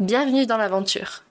[0.00, 1.22] Bienvenue dans l'aventure.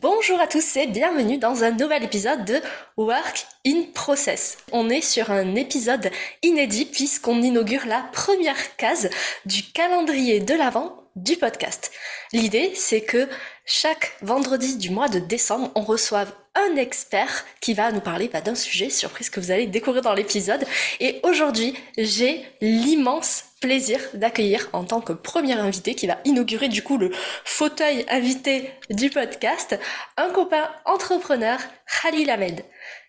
[0.00, 2.60] Bonjour à tous et bienvenue dans un nouvel épisode de
[2.96, 4.58] Work in Process.
[4.70, 6.08] On est sur un épisode
[6.44, 9.10] inédit puisqu'on inaugure la première case
[9.46, 11.90] du calendrier de l'Avent du podcast.
[12.32, 13.28] L'idée, c'est que
[13.66, 18.40] chaque vendredi du mois de décembre, on reçoive un expert qui va nous parler bah,
[18.40, 20.64] d'un sujet surprise que vous allez découvrir dans l'épisode.
[21.00, 26.82] Et aujourd'hui, j'ai l'immense plaisir d'accueillir en tant que premier invité qui va inaugurer du
[26.82, 27.10] coup le
[27.44, 29.78] fauteuil invité du podcast,
[30.16, 31.58] un copain entrepreneur,
[32.02, 32.64] Khalil Ahmed.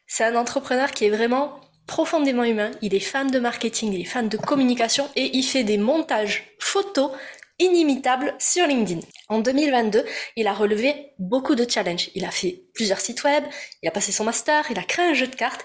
[0.07, 4.05] C'est un entrepreneur qui est vraiment profondément humain, il est fan de marketing, il est
[4.05, 7.11] fan de communication et il fait des montages photos
[7.59, 9.01] inimitable sur LinkedIn.
[9.29, 12.09] En 2022, il a relevé beaucoup de challenges.
[12.15, 13.43] Il a fait plusieurs sites web,
[13.81, 15.63] il a passé son master, il a créé un jeu de cartes,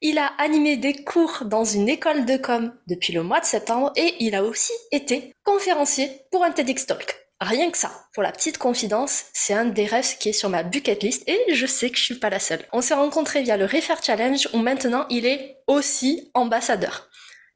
[0.00, 3.92] il a animé des cours dans une école de com depuis le mois de septembre
[3.96, 7.16] et il a aussi été conférencier pour un TEDx Talk.
[7.42, 10.62] Rien que ça, pour la petite confidence, c'est un des rêves qui est sur ma
[10.62, 12.66] bucket list et je sais que je suis pas la seule.
[12.70, 17.09] On s'est rencontrés via le Refer Challenge où maintenant il est aussi ambassadeur.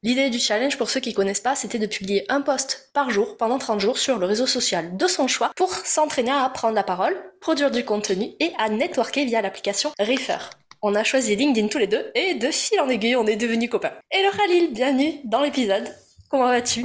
[0.05, 3.39] L'idée du challenge, pour ceux qui connaissent pas, c'était de publier un post par jour
[3.39, 6.83] pendant 30 jours sur le réseau social de son choix pour s'entraîner à prendre la
[6.83, 10.51] parole, produire du contenu et à networker via l'application Refer.
[10.83, 13.71] On a choisi LinkedIn tous les deux et de fil en aiguille, on est devenus
[13.71, 13.95] copains.
[14.11, 15.89] Hello Khalil, bienvenue dans l'épisode.
[16.29, 16.83] Comment vas-tu?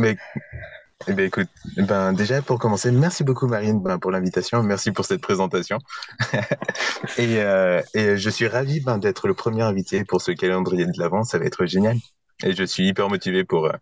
[1.08, 5.04] Eh ben écoute, ben déjà pour commencer, merci beaucoup Marine ben, pour l'invitation, merci pour
[5.04, 5.80] cette présentation.
[7.17, 10.98] et, euh, et, je suis ravi ben, d'être le premier invité pour ce calendrier de
[10.98, 11.98] l'avant, ça va être génial.
[12.44, 13.73] Et je suis hyper motivé pour, euh,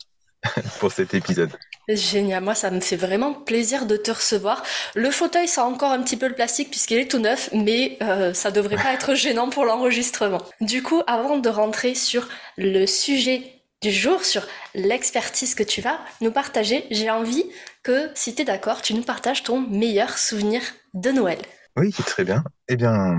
[0.80, 1.52] pour cet épisode.
[1.90, 4.64] Génial, moi ça me fait vraiment plaisir de te recevoir.
[4.96, 7.98] Le fauteuil, ça a encore un petit peu le plastique puisqu'il est tout neuf, mais
[8.02, 10.42] euh, ça devrait pas être gênant pour l'enregistrement.
[10.60, 13.44] Du coup, avant de rentrer sur le sujet
[13.82, 17.46] du jour, sur l'expertise que tu vas nous partager, j'ai envie
[17.84, 20.62] que, si tu es d'accord, tu nous partages ton meilleur souvenir
[20.94, 21.40] de Noël.
[21.78, 22.44] Oui, très bien.
[22.68, 23.16] Eh bien,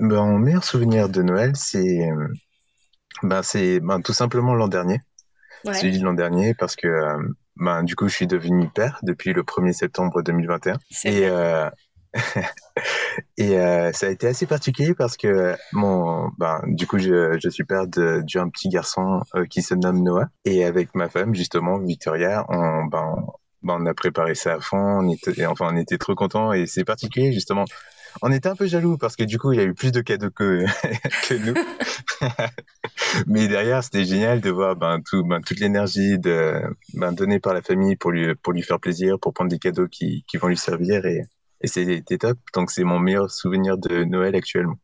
[0.00, 2.08] mon meilleur souvenir de Noël, c'est
[3.22, 5.00] ben, c'est ben, tout simplement l'an dernier.
[5.64, 5.74] Ouais.
[5.74, 7.18] Celui de l'an dernier parce que euh,
[7.56, 10.78] ben, du coup, je suis devenu père depuis le 1er septembre 2021.
[11.04, 11.68] Et, euh,
[13.36, 17.48] et euh, ça a été assez particulier parce que mon, ben, du coup, je, je
[17.50, 20.28] suis père d'un petit garçon qui se nomme Noah.
[20.46, 23.16] Et avec ma femme, justement, Victoria, on, ben,
[23.62, 24.78] ben, on a préparé ça à fond.
[24.78, 27.66] On était, enfin, on était trop contents et c'est particulier, justement
[28.22, 30.30] on était un peu jaloux parce que du coup, il a eu plus de cadeaux
[30.30, 30.64] que,
[31.28, 31.54] que nous.
[33.26, 36.62] Mais derrière, c'était génial de voir ben, tout, ben, toute l'énergie de,
[36.94, 39.88] ben, donnée par la famille pour lui, pour lui faire plaisir, pour prendre des cadeaux
[39.88, 41.04] qui, qui vont lui servir.
[41.06, 41.22] Et,
[41.62, 42.38] et c'était top.
[42.54, 44.78] Donc, c'est mon meilleur souvenir de Noël actuellement.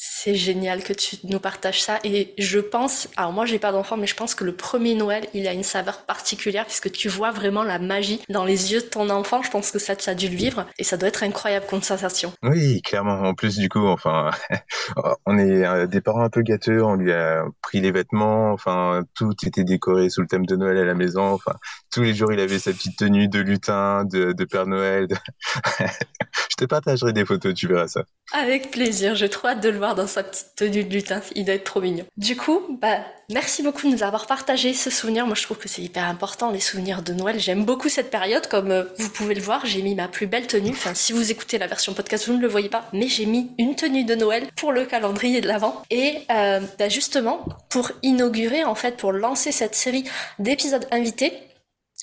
[0.00, 1.98] C'est génial que tu nous partages ça.
[2.04, 5.26] Et je pense, alors moi j'ai pas d'enfant mais je pense que le premier Noël
[5.34, 8.86] il a une saveur particulière puisque tu vois vraiment la magie dans les yeux de
[8.86, 10.66] ton enfant, je pense que ça tu as dû le vivre.
[10.78, 12.32] Et ça doit être incroyable comme sensation.
[12.44, 14.30] Oui clairement, en plus du coup enfin
[15.26, 19.02] on est euh, des parents un peu gâteux, on lui a pris les vêtements, enfin
[19.16, 21.56] tout était décoré sous le thème de Noël à la maison, enfin
[21.90, 25.08] tous les jours il avait sa petite tenue de lutin, de, de Père Noël.
[25.80, 28.04] je te partagerai des photos, tu verras ça.
[28.32, 31.20] Avec plaisir, j'ai trop hâte de le voir dans sa petite tenue de lutin.
[31.34, 32.04] Il doit être trop mignon.
[32.16, 32.98] Du coup, bah,
[33.30, 35.26] merci beaucoup de nous avoir partagé ce souvenir.
[35.26, 37.38] Moi, je trouve que c'est hyper important, les souvenirs de Noël.
[37.38, 38.46] J'aime beaucoup cette période.
[38.46, 40.74] Comme euh, vous pouvez le voir, j'ai mis ma plus belle tenue.
[40.94, 43.74] Si vous écoutez la version podcast, vous ne le voyez pas, mais j'ai mis une
[43.74, 45.82] tenue de Noël pour le calendrier de l'Avent.
[45.90, 50.04] Et euh, bah, justement, pour inaugurer, en fait, pour lancer cette série
[50.38, 51.32] d'épisodes invités,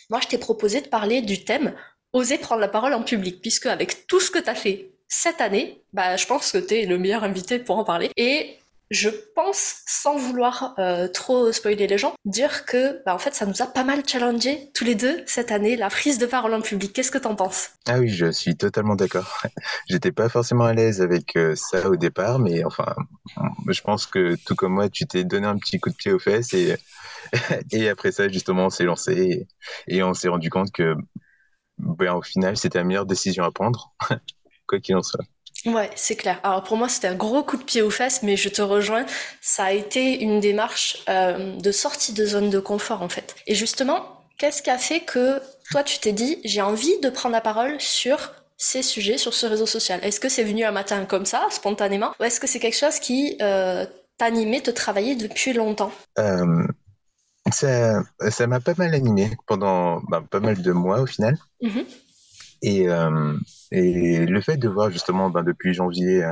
[0.09, 1.73] moi, je t'ai proposé de parler du thème
[2.15, 5.41] Oser prendre la parole en public, puisque avec tout ce que tu as fait cette
[5.41, 8.11] année, bah, je pense que tu es le meilleur invité pour en parler.
[8.17, 8.57] Et
[8.91, 13.45] je pense, sans vouloir euh, trop spoiler les gens, dire que bah, en fait ça
[13.45, 16.61] nous a pas mal challengé tous les deux cette année, la prise de parole en
[16.61, 16.93] public.
[16.93, 17.69] Qu'est-ce que t'en penses?
[17.87, 19.41] Ah oui, je suis totalement d'accord.
[19.89, 22.93] J'étais pas forcément à l'aise avec euh, ça au départ, mais enfin,
[23.67, 26.19] je pense que tout comme moi, tu t'es donné un petit coup de pied aux
[26.19, 26.75] fesses et,
[27.71, 29.47] et après ça, justement, on s'est lancé
[29.87, 30.93] et, et on s'est rendu compte que
[31.77, 33.93] ben, au final, c'était la meilleure décision à prendre
[34.67, 35.25] quoi qu'il en soit.
[35.65, 36.39] Ouais, c'est clair.
[36.43, 39.05] Alors pour moi, c'était un gros coup de pied aux fesses, mais je te rejoins.
[39.41, 43.35] Ça a été une démarche euh, de sortie de zone de confort en fait.
[43.47, 44.05] Et justement,
[44.37, 45.41] qu'est-ce qui a fait que
[45.71, 49.47] toi, tu t'es dit, j'ai envie de prendre la parole sur ces sujets sur ce
[49.47, 49.99] réseau social?
[50.03, 52.99] Est-ce que c'est venu un matin comme ça, spontanément, ou est-ce que c'est quelque chose
[52.99, 53.85] qui euh,
[54.19, 55.91] t'animait, te travailler depuis longtemps?
[56.19, 56.67] Euh,
[57.51, 61.37] Ça ça m'a pas mal animé pendant bah, pas mal de mois au final.
[61.61, 61.85] Mm-hmm.
[62.65, 63.37] Et, euh,
[63.71, 66.27] et le fait de voir justement ben, depuis janvier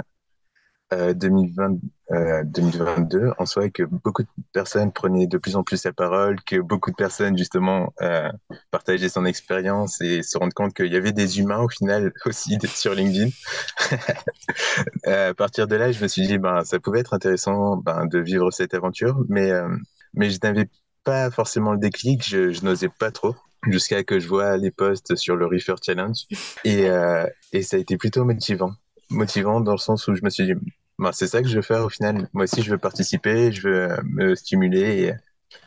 [0.92, 1.78] 2020,
[2.12, 5.94] euh, 2022 euh, en soi que beaucoup de personnes prenaient de plus en plus la
[5.94, 7.94] parole, que beaucoup de personnes justement
[8.72, 12.58] partageaient son expérience et se rendent compte qu'il y avait des humains au final aussi
[12.66, 13.30] sur LinkedIn.
[15.06, 18.18] à partir de là, je me suis dit ben ça pouvait être intéressant ben, de
[18.18, 19.52] vivre cette aventure, mais
[20.16, 20.68] mais je n'avais
[21.04, 23.36] pas forcément le déclic, je n'osais pas trop
[23.68, 26.18] jusqu'à que je vois les posts sur le Reefer Challenge
[26.63, 26.88] et,
[27.54, 28.75] et ça a été plutôt motivant
[29.10, 30.54] motivant dans le sens où je me suis dit
[31.00, 32.30] bah, c'est ça que je veux faire au final.
[32.33, 35.13] Moi aussi, je veux participer, je veux euh, me stimuler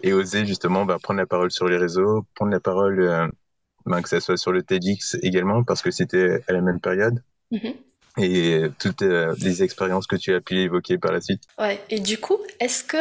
[0.03, 3.27] et, oser justement bah, prendre la parole sur les réseaux, prendre la parole, euh,
[3.87, 7.23] bah, que ce soit sur le TEDx également, parce que c'était à la même période.
[7.53, 7.75] Mm-hmm.
[8.19, 11.43] Et toutes euh, les expériences que tu as pu évoquer par la suite.
[11.59, 12.97] Ouais, et du coup, est-ce que.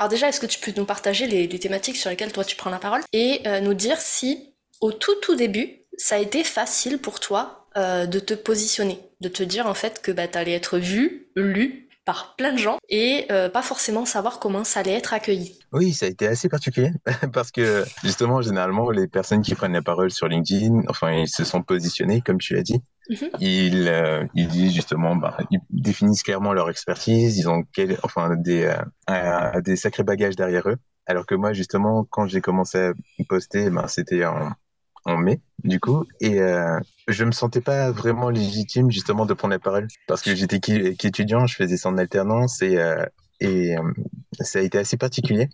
[0.00, 2.70] Alors, déjà, est-ce que tu peux nous partager les, thématiques sur lesquelles toi tu prends
[2.70, 7.20] la parole et nous dire si, au tout, tout début, ça a été facile pour
[7.20, 10.78] toi euh, de te positionner, de te dire en fait que bah, tu allais être
[10.78, 15.12] vu, lu par plein de gens et euh, pas forcément savoir comment ça allait être
[15.12, 15.58] accueilli.
[15.72, 16.90] Oui, ça a été assez particulier
[17.32, 21.44] parce que justement, généralement, les personnes qui prennent la parole sur LinkedIn, enfin, ils se
[21.44, 22.80] sont positionnés, comme tu l'as dit.
[23.10, 23.30] Mhm.
[23.40, 27.64] Ils, euh, ils disent justement, bah, ils définissent clairement leur expertise, ils ont
[28.04, 28.72] enfin, des,
[29.64, 30.76] des sacrés bagages derrière eux.
[31.06, 32.92] Alors que moi, justement, quand j'ai commencé à
[33.28, 36.78] poster, ben, c'était en, mai, du coup, et euh,
[37.08, 41.46] je me sentais pas vraiment légitime justement de prendre la parole parce que j'étais qu'étudiant,
[41.46, 43.04] je faisais ça en alternance et, euh,
[43.40, 43.92] et euh,
[44.40, 45.48] ça a été assez particulier.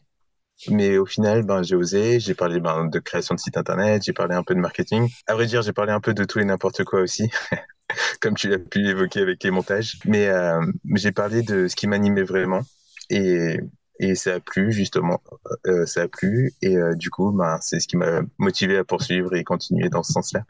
[0.69, 4.13] Mais au final, ben, j'ai osé, j'ai parlé ben, de création de site internet, j'ai
[4.13, 5.09] parlé un peu de marketing.
[5.27, 7.31] À vrai dire, j'ai parlé un peu de tout et n'importe quoi aussi,
[8.21, 9.99] comme tu l'as pu évoquer avec les montages.
[10.05, 10.61] Mais euh,
[10.95, 12.63] j'ai parlé de ce qui m'animait vraiment.
[13.11, 13.59] Et
[13.99, 15.23] et ça a plu justement
[15.67, 18.85] euh, ça a plu et euh, du coup ben, c'est ce qui m'a motivé à
[18.85, 20.43] poursuivre et continuer dans ce sens-là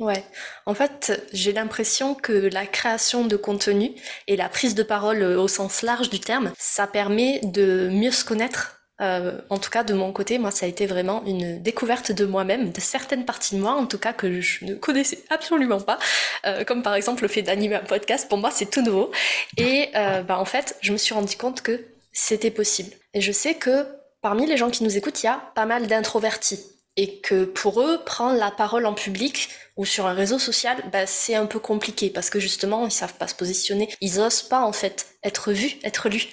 [0.00, 0.24] Ouais,
[0.66, 3.92] en fait, j'ai l'impression que la création de contenu
[4.26, 8.10] et la prise de parole euh, au sens large du terme, ça permet de mieux
[8.10, 8.83] se connaître.
[9.00, 12.70] En tout cas, de mon côté, moi, ça a été vraiment une découverte de moi-même,
[12.70, 15.98] de certaines parties de moi, en tout cas, que je ne connaissais absolument pas.
[16.66, 19.10] comme par exemple le fait d'animer un podcast, pour moi, c'est tout nouveau.
[19.56, 22.94] Et bah, en fait, je me suis rendu compte que c'était possible.
[23.14, 23.86] Et je sais que
[24.22, 26.64] parmi les gens qui nous écoutent, il y a pas mal d'introvertis.
[26.96, 31.06] Et que pour eux, prendre la parole en public ou sur un réseau social, bah,
[31.06, 33.88] c'est un peu compliqué parce que justement, ils savent pas se positionner.
[34.00, 36.28] Ils osent pas, en fait, être vus, être lus.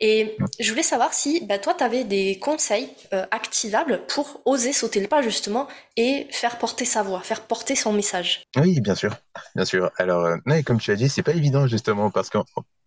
[0.00, 4.72] Et je voulais savoir si bah, toi, tu avais des conseils euh, activables pour oser
[4.72, 5.66] sauter le pas, justement,
[5.96, 8.44] et faire porter sa voix, faire porter son message.
[8.56, 9.16] Oui, bien sûr.
[9.56, 9.90] Bien sûr.
[9.98, 12.38] Alors, euh, comme tu as dit, c'est pas évident, justement, parce que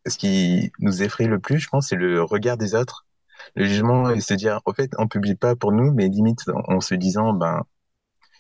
[0.06, 3.06] ce qui nous effraie le plus, je pense, c'est le regard des autres,
[3.56, 6.80] le jugement et se dire, en fait, on publie pas pour nous, mais limite en,
[6.82, 7.64] se disant, ben,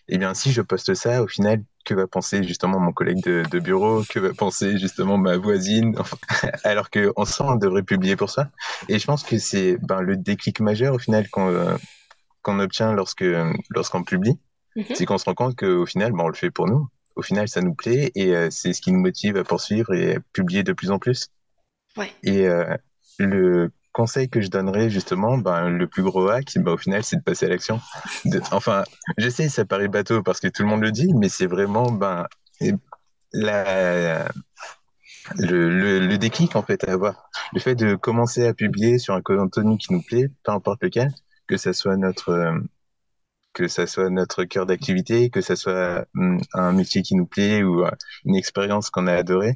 [0.09, 3.59] eh bien, si je poste ça, au final, que va penser justement mon collègue de,
[3.59, 5.95] bureau, que va penser justement ma voisine,
[6.63, 8.49] alors qu'en soi, on devrait publier pour ça.
[8.89, 11.77] Et je pense que c'est ben, le déclic majeur au final qu'on
[12.47, 13.25] qu'on obtient lorsque
[13.69, 14.39] lorsqu'on publie,
[14.77, 14.85] mhm.
[14.93, 16.87] c'est qu'on se rend compte qu'au final, ben, on le fait pour nous.
[17.17, 20.15] Au final, ça nous plaît et euh, c'est ce qui nous motive à poursuivre et
[20.15, 21.29] à publier de plus en plus.
[22.23, 22.77] Et euh,
[23.17, 27.17] le conseil que je donnerais justement, ben, le plus gros hack, ben, au final, c'est
[27.17, 27.81] de passer à l'action.
[28.51, 28.83] Enfin,
[29.17, 31.91] je sais, ça paraît bateau parce que tout le monde le dit, mais c'est vraiment
[31.91, 32.27] ben,
[32.61, 34.23] le,
[35.35, 37.29] le, déclic en fait à avoir.
[37.53, 41.11] Le fait de commencer à publier sur un contenu qui nous plaît, peu importe lequel,
[41.47, 42.53] que ça soit notre
[43.53, 47.63] que ça soit notre cœur d'activité, que ça soit hum, un métier qui nous plaît
[47.63, 47.89] ou euh,
[48.25, 49.55] une expérience qu'on a adorée,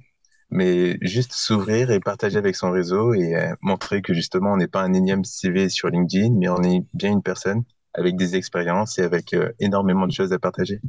[0.51, 4.67] mais juste s'ouvrir et partager avec son réseau et euh, montrer que justement on n'est
[4.67, 8.99] pas un énième CV sur LinkedIn, mais on est bien une personne avec des expériences
[8.99, 10.79] et avec euh, énormément de choses à partager.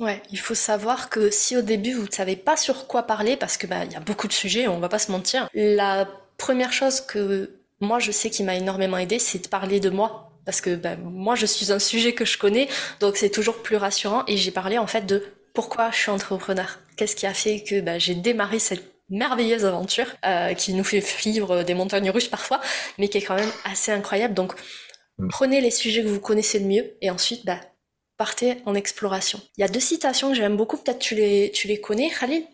[0.00, 3.36] Ouais, il faut savoir que si au début vous ne savez pas sur quoi parler,
[3.36, 5.48] parce que bah y a beaucoup de sujets, on va pas se mentir.
[5.54, 9.90] La première chose que moi je sais qui m'a énormément aidé, c'est de parler de
[9.90, 12.68] moi, parce que bah, moi je suis un sujet que je connais,
[12.98, 14.24] donc c'est toujours plus rassurant.
[14.26, 17.80] Et j'ai parlé en fait de pourquoi je suis entrepreneur Qu'est-ce qui a fait que
[17.80, 22.60] bah, j'ai démarré cette merveilleuse aventure euh, qui nous fait vivre des montagnes russes parfois,
[22.98, 24.34] mais qui est quand même assez incroyable.
[24.34, 24.54] Donc,
[25.18, 25.28] mm.
[25.28, 27.60] prenez les sujets que vous connaissez le mieux et ensuite, bah,
[28.16, 29.40] partez en exploration.
[29.56, 32.46] Il y a deux citations que j'aime beaucoup, peut-être tu les, tu les connais, Khalil.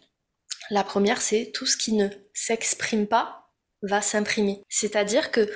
[0.70, 3.48] La première, c'est tout ce qui ne s'exprime pas
[3.82, 4.62] va s'imprimer.
[4.68, 5.50] C'est-à-dire que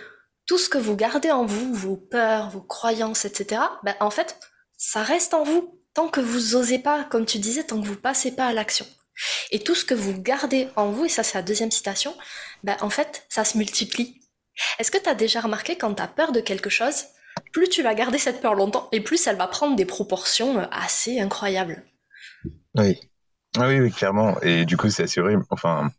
[0.46, 4.38] tout ce que vous gardez en vous, vos peurs, vos croyances, etc., bah, en fait,
[4.76, 7.96] ça reste en vous tant que vous osez pas, comme tu disais, tant que vous
[7.96, 8.86] passez pas à l'action.
[9.50, 12.14] Et tout ce que vous gardez en vous, et ça c'est la deuxième citation,
[12.64, 14.20] ben, en fait, ça se multiplie.
[14.78, 17.04] Est-ce que tu as déjà remarqué quand tu as peur de quelque chose,
[17.52, 20.66] plus tu vas garder cette peur longtemps et plus elle va prendre des proportions euh,
[20.70, 21.84] assez incroyables?
[22.74, 23.00] Oui.
[23.56, 24.40] Ah oui, oui, clairement.
[24.42, 25.44] Et du coup, c'est horrible.
[25.50, 25.90] Enfin,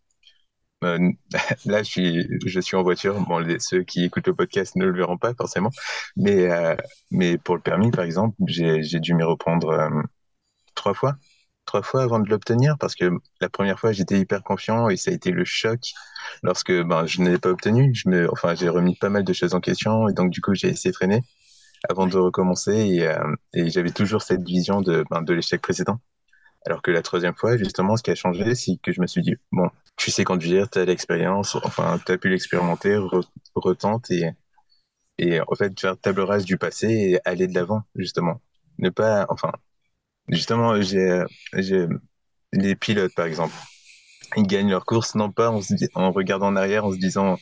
[0.86, 1.12] euh,
[1.66, 3.20] là, je suis, en voiture.
[3.28, 5.72] Bon, ceux qui écoutent le podcast ne le verront pas forcément.
[6.16, 6.76] Mais, euh,
[7.12, 9.90] mais pour le permis, par exemple, j'ai dû m'y reprendre
[10.76, 11.18] trois fois
[11.66, 13.12] trois fois avant de l'obtenir parce que
[13.42, 15.80] la première fois j'étais hyper confiant et ça a été le choc
[16.44, 17.92] lorsque ben je ne pas obtenu.
[17.94, 20.70] Je enfin j'ai remis pas mal de choses en question et donc du coup j'ai
[20.70, 21.22] essayé de freiner
[21.90, 26.00] avant de recommencer et, euh, et j'avais toujours cette vision de ben, de l'échec précédent.
[26.66, 29.22] Alors que la troisième fois, justement, ce qui a changé, c'est que je me suis
[29.22, 32.98] dit, bon, tu sais conduire, tu as l'expérience, enfin, tu as pu l'expérimenter,
[33.56, 34.30] retente et,
[35.18, 38.42] et en fait, faire table rase du passé et aller de l'avant, justement.
[38.78, 39.52] Ne pas, enfin,
[40.30, 41.24] Justement, j'ai,
[42.54, 43.54] les pilotes, par exemple.
[44.38, 45.52] Ils gagnent leur course, non pas
[45.94, 47.38] en regardant en arrière, en se disant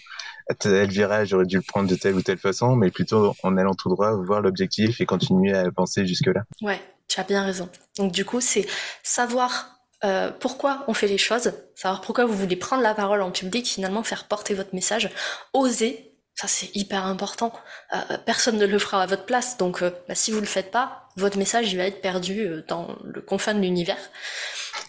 [0.60, 3.74] tel virage, j'aurais dû le prendre de telle ou telle façon, mais plutôt en allant
[3.74, 6.44] tout droit, voir l'objectif et continuer à avancer jusque-là.
[6.62, 7.70] Ouais, tu as bien raison.
[7.98, 8.68] Donc du coup, c'est
[9.02, 9.73] savoir
[10.04, 13.68] euh, pourquoi on fait les choses, savoir pourquoi vous voulez prendre la parole en public,
[13.68, 15.10] finalement faire porter votre message,
[15.54, 17.54] oser ça, c'est hyper important.
[17.94, 19.58] Euh, personne ne le fera à votre place.
[19.58, 22.66] Donc, euh, bah, si vous le faites pas, votre message il va être perdu euh,
[22.68, 24.00] dans le confin de l'univers.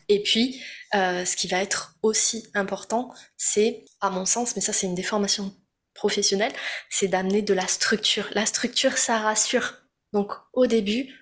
[0.08, 4.86] Et puis, ce qui va être aussi important, c'est, à mon sens, mais ça c'est
[4.86, 5.52] une déformation
[5.92, 6.52] professionnelle,
[6.88, 8.28] c'est d'amener de la structure.
[8.32, 9.74] La structure, ça rassure.
[10.12, 11.12] Donc, au début,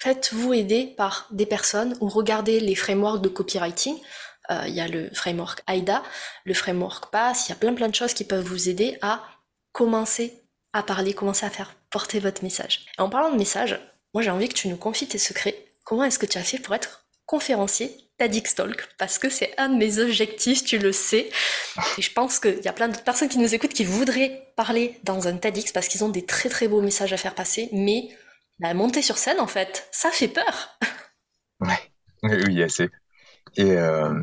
[0.00, 3.96] faites-vous aider par des personnes ou regardez les frameworks de copywriting.
[4.50, 6.02] Euh, il y a le framework AIDA,
[6.44, 9.22] le framework PASS, il y a plein plein de choses qui peuvent vous aider à
[9.72, 12.86] commencer à parler, commencer à faire porter votre message.
[12.98, 13.78] Et en parlant de message,
[14.14, 15.66] moi j'ai envie que tu nous confies tes secrets.
[15.84, 18.88] Comment est-ce que tu as fait pour être conférencier TEDx Talk?
[18.98, 21.30] Parce que c'est un de mes objectifs, tu le sais.
[21.98, 24.98] Et je pense qu'il y a plein de personnes qui nous écoutent qui voudraient parler
[25.04, 28.08] dans un TEDx parce qu'ils ont des très très beaux messages à faire passer, mais
[28.60, 30.78] bah, monter sur scène en fait, ça fait peur.
[31.60, 32.88] Ouais, oui, assez.
[33.56, 34.14] Et, euh,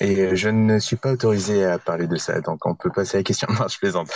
[0.00, 3.20] et je ne suis pas autorisé à parler de ça, donc on peut passer à
[3.20, 3.48] la question.
[3.58, 4.10] Non, je plaisante.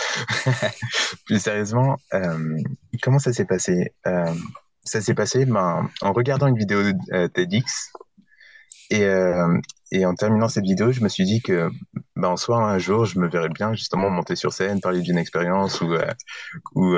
[1.25, 2.57] Plus sérieusement, euh,
[3.01, 3.93] comment ça s'est passé?
[4.07, 4.33] Euh,
[4.83, 7.91] Ça s'est passé ben, en regardant une vidéo de TEDx.
[8.91, 9.05] Et,
[9.91, 11.69] et en terminant cette vidéo, je me suis dit que
[12.15, 15.17] ben, en soi, un jour, je me verrais bien justement monter sur scène, parler d'une
[15.17, 15.95] expérience ou,
[16.73, 16.95] ou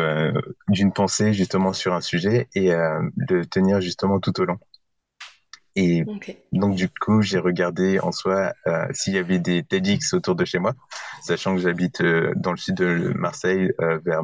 [0.69, 2.71] d'une pensée justement sur un sujet et
[3.17, 4.57] de tenir justement tout au long.
[5.75, 6.03] Et
[6.51, 10.43] donc, du coup, j'ai regardé en soi euh, s'il y avait des TEDx autour de
[10.43, 10.73] chez moi,
[11.21, 14.21] sachant que j'habite euh, dans le sud de Marseille, euh, vers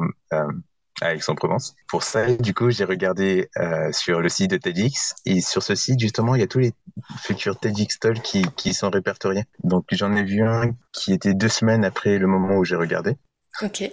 [1.00, 1.74] à Aix-en-Provence.
[1.88, 3.48] Pour ça, du coup, j'ai regardé
[3.92, 5.14] sur le site de TEDx.
[5.24, 6.72] Et sur ce site, justement, il y a tous les
[7.20, 9.44] futurs TEDx Talks qui, qui sont répertoriés.
[9.64, 13.16] Donc, j'en ai vu un qui était deux semaines après le moment où j'ai regardé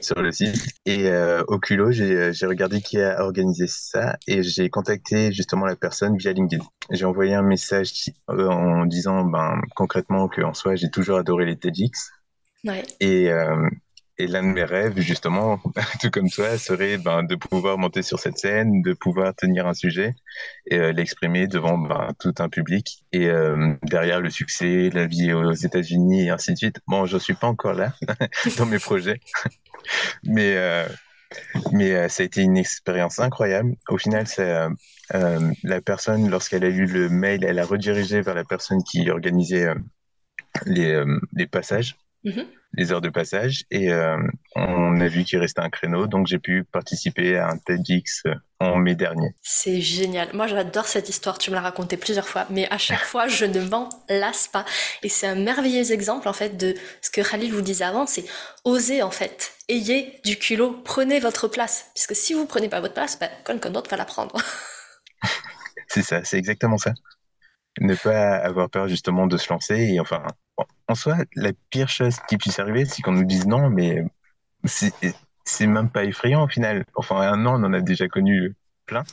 [0.01, 0.67] sur le site.
[0.85, 5.65] Et euh, au culot, euh, j'ai regardé qui a organisé ça et j'ai contacté justement
[5.65, 6.63] la personne via LinkedIn.
[6.91, 11.45] J'ai envoyé un message euh, en disant ben, concrètement que en soi, j'ai toujours adoré
[11.45, 12.11] les TEDx.
[12.63, 12.83] Ouais.
[12.99, 13.67] Et, euh,
[14.17, 15.59] et l'un de mes rêves, justement,
[16.01, 19.73] tout comme toi, serait ben, de pouvoir monter sur cette scène, de pouvoir tenir un
[19.73, 20.15] sujet
[20.67, 23.03] et euh, l'exprimer devant ben, tout un public.
[23.11, 26.79] Et euh, derrière le succès, la vie aux États-Unis et ainsi de suite.
[26.87, 27.93] Bon, je suis pas encore là
[28.57, 29.19] dans mes projets,
[30.23, 30.87] mais euh,
[31.73, 33.75] mais ça a été une expérience incroyable.
[33.89, 34.53] Au final, c'est
[35.11, 39.67] la personne, lorsqu'elle a lu le mail, elle a redirigé vers la personne qui organisait
[40.65, 41.03] les,
[41.33, 41.97] les passages.
[42.23, 42.45] Mm-hmm
[42.77, 44.17] les heures de passage et euh,
[44.55, 48.35] on a vu qu'il restait un créneau, donc j'ai pu participer à un TEDx euh,
[48.59, 49.35] en mai dernier.
[49.41, 50.29] C'est génial.
[50.33, 51.37] Moi, j'adore cette histoire.
[51.37, 54.65] Tu me l'as racontée plusieurs fois, mais à chaque fois, je ne m'en lasse pas.
[55.03, 58.25] Et c'est un merveilleux exemple, en fait, de ce que Khalil vous disait avant, c'est
[58.63, 59.53] oser, en fait.
[59.67, 61.91] Ayez du culot, prenez votre place.
[61.93, 64.35] Puisque si vous prenez pas votre place, ben, quelqu'un d'autre va la prendre.
[65.87, 66.93] c'est ça, c'est exactement ça.
[67.81, 70.23] Ne pas avoir peur, justement, de se lancer et enfin,
[70.87, 74.03] en soi, la pire chose qui puisse arriver, c'est qu'on nous dise non, mais
[74.63, 76.85] c'est même pas effrayant au final.
[76.95, 79.03] Enfin, un an, on en a déjà connu plein.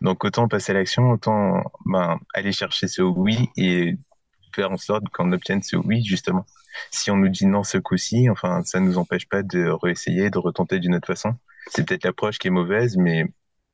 [0.00, 3.98] Donc autant passer à l'action, autant ben, aller chercher ce oui et
[4.54, 6.46] faire en sorte qu'on obtienne ce oui justement.
[6.90, 10.30] Si on nous dit non ce coup-ci, enfin ça ne nous empêche pas de réessayer,
[10.30, 11.34] de retenter d'une autre façon.
[11.68, 13.24] C'est peut-être l'approche qui est mauvaise, mais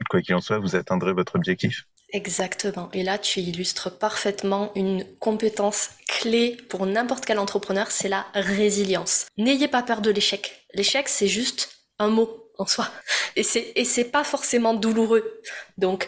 [0.08, 1.86] quoi qu'il en soit, vous atteindrez votre objectif.
[2.12, 2.90] Exactement.
[2.92, 9.26] Et là, tu illustres parfaitement une compétence clé pour n'importe quel entrepreneur, c'est la résilience.
[9.38, 10.66] N'ayez pas peur de l'échec.
[10.74, 12.90] L'échec, c'est juste un mot en soi.
[13.34, 15.40] Et c'est, c'est pas forcément douloureux.
[15.78, 16.06] Donc,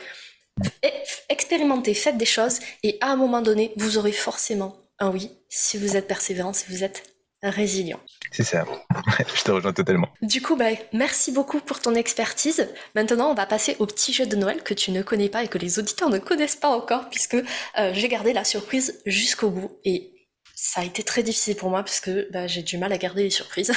[1.31, 5.79] expérimentez, faites des choses et à un moment donné, vous aurez forcément un oui si
[5.79, 7.14] vous êtes persévérant, si vous êtes
[7.51, 8.01] résilient.
[8.31, 8.65] C'est ça,
[9.35, 10.09] je te rejoins totalement.
[10.23, 12.69] Du coup, bah, merci beaucoup pour ton expertise.
[12.95, 15.49] Maintenant, on va passer au petit jeu de Noël que tu ne connais pas et
[15.49, 19.79] que les auditeurs ne connaissent pas encore, puisque euh, j'ai gardé la surprise jusqu'au bout.
[19.85, 20.13] Et
[20.55, 23.25] ça a été très difficile pour moi, parce que bah, j'ai du mal à garder
[23.25, 23.73] les surprises.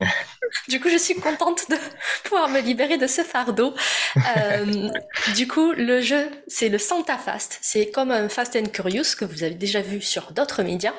[0.68, 1.76] du coup, je suis contente de
[2.24, 3.74] pouvoir me libérer de ce fardeau.
[4.36, 4.88] Euh,
[5.34, 7.58] du coup, le jeu, c'est le Santa Fast.
[7.62, 10.94] C'est comme un Fast and Curious que vous avez déjà vu sur d'autres médias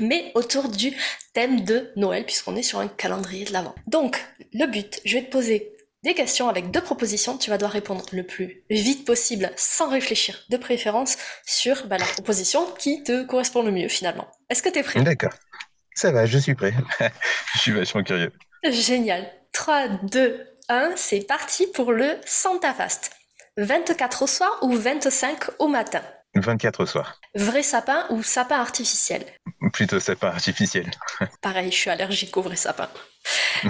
[0.00, 0.92] mais autour du
[1.32, 3.74] thème de Noël, puisqu'on est sur un calendrier de l'Avent.
[3.86, 7.36] Donc, le but, je vais te poser des questions avec deux propositions.
[7.36, 12.06] Tu vas devoir répondre le plus vite possible, sans réfléchir, de préférence sur bah, la
[12.06, 14.28] proposition qui te correspond le mieux finalement.
[14.48, 15.02] Est-ce que tu es prêt?
[15.02, 15.32] D'accord.
[15.94, 16.72] Ça va, je suis prêt.
[17.54, 18.32] je suis vachement curieux.
[18.64, 19.30] Génial.
[19.52, 23.10] 3, 2, 1, c'est parti pour le Santa Fast.
[23.56, 26.02] 24 au soir ou 25 au matin?
[26.34, 27.20] 24 au soir.
[27.34, 29.24] Vrai sapin ou sapin artificiel?
[29.72, 30.90] Plutôt sapin artificiel.
[31.42, 32.88] Pareil, je suis allergique au vrai sapin.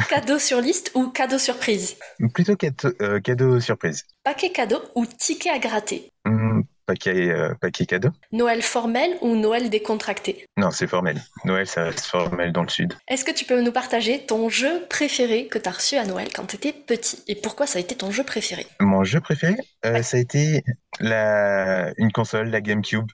[0.09, 1.97] cadeau sur liste ou cadeau surprise?
[2.35, 4.05] Plutôt cadeau, euh, cadeau surprise.
[4.25, 6.11] Paquet cadeau ou ticket à gratter?
[6.25, 8.09] Hmm, paquet, euh, paquet cadeau.
[8.33, 10.47] Noël formel ou Noël décontracté?
[10.57, 11.23] Non, c'est formel.
[11.45, 12.95] Noël, ça reste formel dans le sud.
[13.07, 16.28] Est-ce que tu peux nous partager ton jeu préféré que tu as reçu à Noël
[16.35, 17.23] quand tu étais petit?
[17.28, 18.66] Et pourquoi ça a été ton jeu préféré?
[18.80, 20.64] Mon jeu préféré, euh, ça a été
[20.99, 21.92] la...
[21.99, 23.07] une console, la GameCube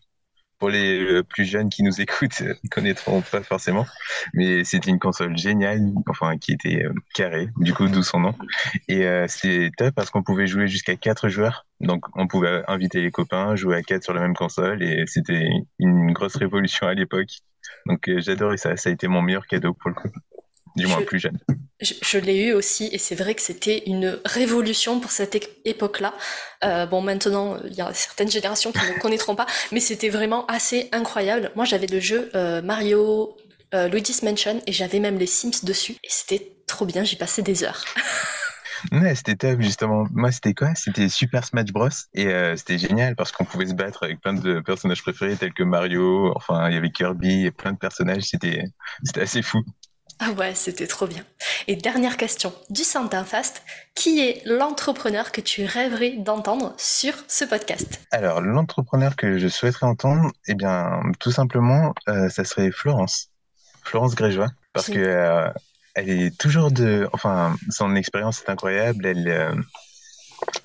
[0.58, 3.86] pour les euh, plus jeunes qui nous écoutent, ne connaîtront pas forcément,
[4.32, 8.34] mais c'était une console géniale, enfin qui était euh, carrée, du coup d'où son nom.
[8.88, 13.00] Et euh, c'était top parce qu'on pouvait jouer jusqu'à quatre joueurs, donc on pouvait inviter
[13.00, 16.94] les copains, jouer à quatre sur la même console, et c'était une grosse révolution à
[16.94, 17.30] l'époque.
[17.86, 20.08] Donc j'adorais ça, ça a été mon meilleur cadeau pour le coup
[20.76, 21.38] du moins plus jeune.
[21.80, 26.14] Je, l'ai eu aussi, et c'est vrai que c'était une révolution pour cette époque-là.
[26.64, 30.46] Euh, bon, maintenant, il y a certaines générations qui ne connaîtront pas, mais c'était vraiment
[30.46, 31.50] assez incroyable.
[31.56, 33.36] Moi, j'avais le jeu euh, Mario
[33.74, 37.42] euh, Luigi's Mansion, et j'avais même les Sims dessus, et c'était trop bien, j'y passais
[37.42, 37.84] des heures.
[38.92, 40.06] Ouais, c'était top justement.
[40.12, 40.74] Moi, c'était quoi?
[40.74, 41.88] C'était Super Smash Bros.
[42.12, 45.52] Et euh, c'était génial parce qu'on pouvait se battre avec plein de personnages préférés tels
[45.52, 46.32] que Mario.
[46.36, 48.24] Enfin, il y avait Kirby et plein de personnages.
[48.24, 48.64] C'était
[49.16, 49.62] assez fou.
[50.20, 51.24] Ah ouais, c'était trop bien.
[51.66, 53.62] Et dernière question, du Santa Fast,
[53.94, 58.00] qui est l'entrepreneur que tu rêverais d'entendre sur ce podcast?
[58.10, 63.30] Alors, l'entrepreneur que je souhaiterais entendre, eh bien, tout simplement, euh, ça serait Florence.
[63.82, 65.48] Florence Grégeois, parce que euh,
[65.94, 67.08] elle est toujours de...
[67.12, 69.54] Enfin, son expérience est incroyable, elle, euh,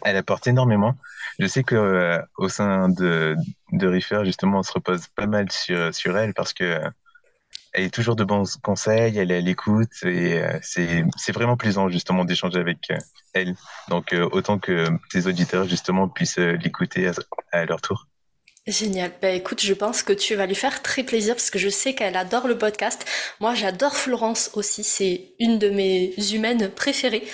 [0.04, 0.96] elle apporte énormément.
[1.40, 3.36] Je sais que au sein de,
[3.72, 6.82] de justement, on se repose pas mal sur, sur elle parce que
[7.74, 11.90] elle est toujours de bons conseils, elle est à l'écoute et euh, c'est vraiment plaisant
[11.90, 12.98] justement d'échanger avec euh,
[13.34, 13.56] elle.
[13.90, 17.12] Donc euh, autant que tes auditeurs justement puissent l'écouter
[17.52, 18.09] à, leur tour.
[18.70, 19.12] Génial.
[19.20, 21.96] Bah écoute, je pense que tu vas lui faire très plaisir parce que je sais
[21.96, 23.04] qu'elle adore le podcast.
[23.40, 24.84] Moi, j'adore Florence aussi.
[24.84, 27.28] C'est une de mes humaines préférées.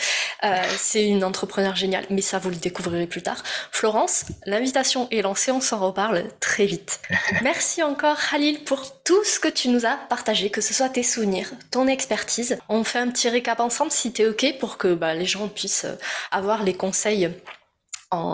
[0.45, 3.43] Euh, c'est une entrepreneure géniale, mais ça, vous le découvrirez plus tard.
[3.71, 5.51] Florence, l'invitation est lancée.
[5.51, 7.01] On s'en reparle très vite.
[7.41, 11.03] Merci encore, Khalil, pour tout ce que tu nous as partagé, que ce soit tes
[11.03, 12.57] souvenirs, ton expertise.
[12.69, 15.87] On fait un petit récap ensemble si t'es OK pour que bah, les gens puissent
[16.31, 17.29] avoir les conseils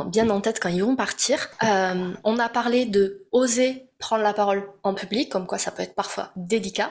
[0.08, 1.50] bien en tête quand ils vont partir.
[1.64, 5.84] Euh, on a parlé de oser prendre la parole en public, comme quoi ça peut
[5.84, 6.90] être parfois délicat.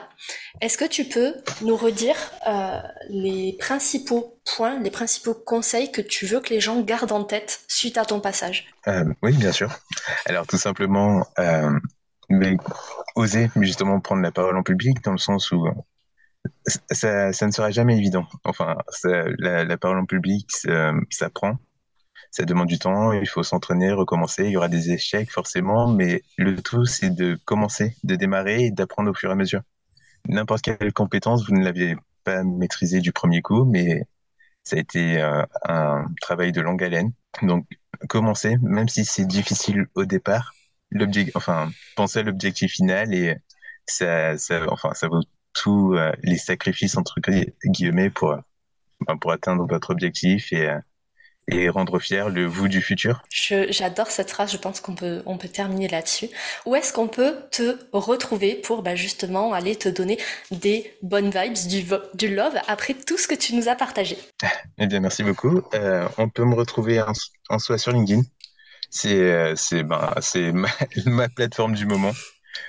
[0.60, 2.14] Est-ce que tu peux nous redire
[2.46, 7.24] euh, les principaux points, les principaux conseils que tu veux que les gens gardent en
[7.24, 8.68] tête suite à ton passage?
[8.86, 9.70] Euh, Oui, bien sûr.
[10.26, 11.26] Alors tout simplement,
[13.16, 15.66] oser justement prendre la parole en public dans le sens où
[16.92, 18.26] ça, ne sera jamais évident.
[18.44, 21.58] Enfin, la, parole en public, ça prend
[22.30, 26.22] ça demande du temps, il faut s'entraîner, recommencer, il y aura des échecs forcément, mais
[26.38, 29.62] le tout, c'est de commencer, de démarrer et d'apprendre au fur et à mesure.
[30.28, 34.04] N'importe quelle compétence, vous ne l'avez pas maîtrisée du premier coup, mais
[34.62, 37.12] ça a été euh, un travail de longue haleine.
[37.42, 37.66] Donc,
[38.08, 40.52] commencer, même si c'est difficile au départ,
[40.90, 43.36] l'objectif, enfin, pensez à l'objectif final et
[43.86, 47.16] ça, ça, enfin, ça vaut tous euh, les sacrifices entre
[47.64, 48.36] guillemets pour,
[49.20, 50.78] pour atteindre votre objectif et euh,
[51.50, 53.22] et rendre fier le vous du futur.
[53.30, 56.28] J'adore cette phrase, je pense qu'on peut, on peut terminer là-dessus.
[56.66, 60.18] Où est-ce qu'on peut te retrouver pour bah, justement aller te donner
[60.50, 61.84] des bonnes vibes, du,
[62.14, 64.16] du love après tout ce que tu nous as partagé?
[64.78, 65.62] Eh bien, merci beaucoup.
[65.74, 67.12] Euh, on peut me retrouver en,
[67.48, 68.22] en soi sur LinkedIn.
[68.90, 70.14] C'est euh, ben,
[70.52, 70.68] ma,
[71.06, 72.12] ma plateforme du moment.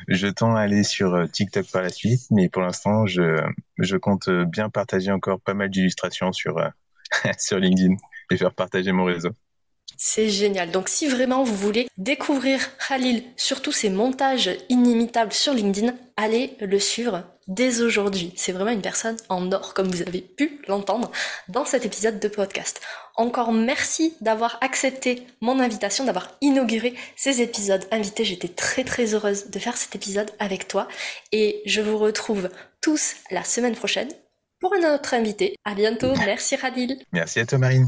[0.07, 3.41] Je tends à aller sur euh, TikTok par la suite, mais pour l'instant, je,
[3.77, 6.55] je compte bien partager encore pas mal d'illustrations sur,
[7.37, 7.95] sur LinkedIn
[8.31, 9.29] et faire partager mon réseau.
[9.97, 10.71] C'est génial.
[10.71, 16.79] Donc si vraiment vous voulez découvrir Khalil, surtout ses montages inimitables sur LinkedIn, allez le
[16.79, 18.33] suivre dès aujourd'hui.
[18.35, 21.11] C'est vraiment une personne en or, comme vous avez pu l'entendre
[21.49, 22.81] dans cet épisode de podcast.
[23.15, 28.23] Encore merci d'avoir accepté mon invitation, d'avoir inauguré ces épisodes invités.
[28.23, 30.87] J'étais très très heureuse de faire cet épisode avec toi
[31.31, 32.49] et je vous retrouve
[32.81, 34.09] tous la semaine prochaine
[34.59, 35.55] pour un autre invité.
[35.63, 36.13] À bientôt.
[36.25, 36.97] Merci Radil.
[37.11, 37.87] Merci à toi Marine.